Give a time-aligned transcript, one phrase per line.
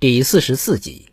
[0.00, 1.08] 第四十四集，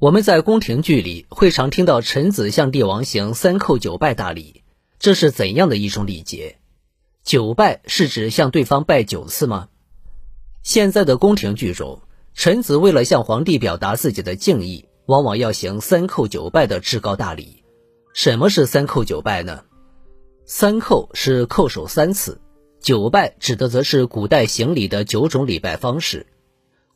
[0.00, 4.64] 我们在宫廷剧里会常听到臣子向帝王行三叩九拜大礼，
[4.98, 6.58] 这是怎样的一种礼节？
[7.22, 9.68] 九拜是指向对方拜九次吗？
[10.64, 12.02] 现在的宫廷剧中，
[12.34, 17.62] 臣子为了向皇帝表达自己的敬意，往往要行三叩九拜的至高大礼。
[18.12, 19.62] 什么是三叩九拜呢？
[20.46, 22.40] 三叩是叩首三次，
[22.80, 26.26] 九拜指的则是古代行礼的九种礼拜方式。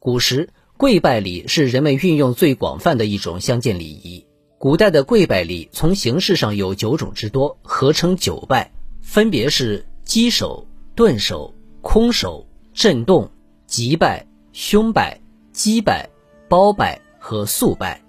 [0.00, 0.50] 古时。
[0.78, 4.24] 跪拜礼是人们运用最广泛的一种相见礼仪。
[4.58, 8.70] 古代的跪拜礼从形式上有九种之多，合称九拜，
[9.02, 13.28] 分别是稽首、顿首、空手、震动、
[13.66, 15.20] 急拜、胸拜、
[15.52, 16.08] 击拜、
[16.48, 18.00] 包拜和速拜。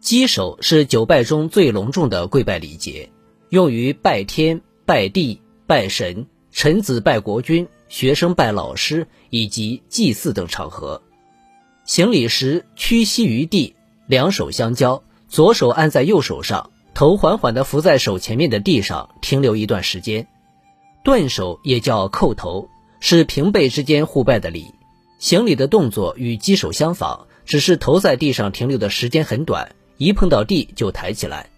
[0.00, 3.10] 稽首是九拜中最隆重的跪拜礼节，
[3.50, 11.02] 用于拜天、拜地、拜神、臣子拜国君、学生拜老师以及祭祀等场合。
[11.84, 13.74] 行礼时屈膝于地，
[14.06, 20.26] 两手相交，左手按在右手上，头缓缓地伏在手前面的地上，停留一段时间。
[21.04, 24.64] 顿手也叫叩头，是平辈之间互拜的礼。
[25.18, 31.50] 行礼的动作与击手相仿，只是头在地上停留的时间很短，一碰到地就抬起来。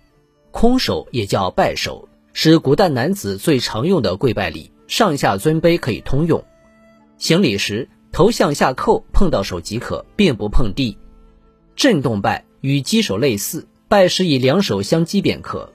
[0.50, 6.44] 空手也叫拜手，是古代男子最常用的跪拜礼，上下尊卑可以通用。
[7.16, 7.88] 行礼时。
[8.17, 10.97] 头向下扣，碰到手即可，并不碰地。
[11.77, 15.70] 震动拜与击手类似，拜时以两手相击便可。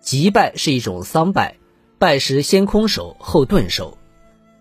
[0.00, 1.56] 急拜是一种丧拜，
[1.98, 3.98] 拜时先空手后顿手。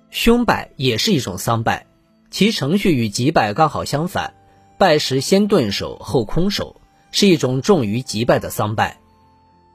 [0.10, 1.88] 胸拜也是一种丧拜，
[2.30, 4.34] 其程序与急拜刚好相反，
[4.78, 6.76] 拜时先顿手后空手，
[7.14, 9.00] 是一种重于急拜的丧拜。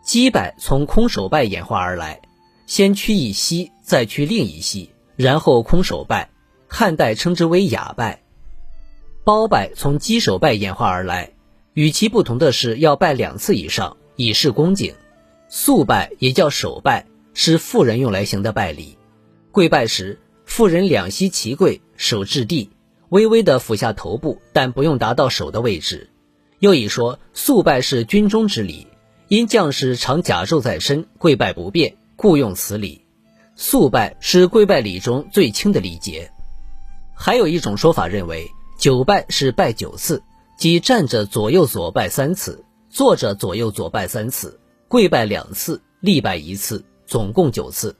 [0.03, 2.21] 击拜从空手拜演化而来，
[2.67, 6.29] 先屈一膝，再屈另一膝，然后空手拜。
[6.69, 8.22] 汉代称之为雅拜，
[9.24, 11.33] 包拜从稽首拜演化而来，
[11.72, 14.94] 与其不同的是要拜两次以上，以示恭敬。
[15.48, 18.98] 素拜也叫手拜，是妇人用来行的拜礼。
[19.51, 22.68] 跪拜时，妇人两膝齐跪，手置地，
[23.08, 26.11] 微微的俯下头部，但不用达到手的位置。
[26.58, 28.86] 又一说，素拜是军中之礼，
[29.28, 33.07] 因将士常甲胄在身，跪拜不便，故用此礼。
[33.57, 36.30] 素拜是跪拜礼中最轻的礼节。
[37.20, 38.48] 还有一种说法认为，
[38.79, 40.23] 九拜是拜九次，
[40.56, 47.96] 即站着左右左拜三次，坐着左右左拜三次，跪拜两次，立拜一次，总共九次。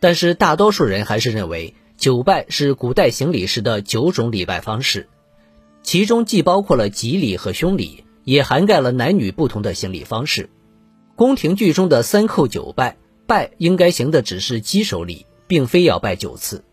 [0.00, 5.08] 但是大多数人还是认为，九拜是古代行礼时的九种礼拜方式，
[5.84, 10.50] 其中既包括了吉礼和凶礼，也涵盖了男女不同的行礼方式。
[11.14, 12.96] 宫廷剧中的三叩九拜，
[13.28, 16.64] 拜应该行的只是稽首礼，并非要拜九次。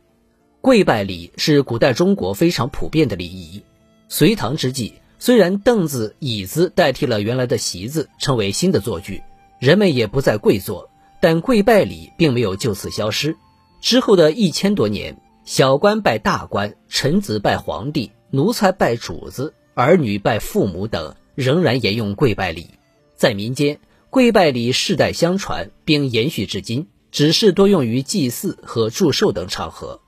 [0.64, 3.62] 跪拜礼是古代中国非常普遍的礼仪。
[4.08, 9.22] 隋唐之际，虽然凳子、椅子代替了原来的席子，成为新的坐具，
[9.60, 13.36] 人们也不再跪坐，但跪拜礼并没有就此消失。
[13.82, 22.70] 之后的一千多年，小官拜大官，臣子拜皇帝，奴才拜主子，儿女拜父母等，仍然沿用跪拜礼。
[23.18, 23.78] 在民间，
[24.10, 30.00] 跪拜礼世代相传，并延续至今，只是多用于祭祀和祝寿等场合。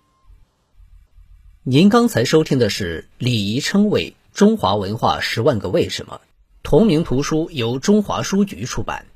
[1.67, 6.21] 您刚才收听的是《礼仪称谓：中华文化十万个为什么》，
[6.61, 9.07] 同名图书由中华书局出版，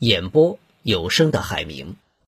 [0.00, 1.94] 演播有声的海明。